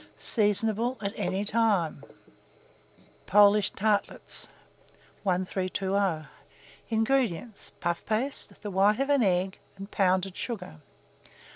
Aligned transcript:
Seasonable 0.17 0.97
at 1.01 1.13
any 1.15 1.45
time. 1.45 2.03
POLISH 3.27 3.69
TARTLETS. 3.73 4.49
1320. 5.21 6.27
INGREDIENTS. 6.89 7.71
Puff 7.79 8.03
paste, 8.07 8.59
the 8.63 8.71
white 8.71 8.99
of 8.99 9.11
an 9.11 9.21
egg, 9.21 9.59
pounded 9.91 10.35
sugar. 10.35 10.77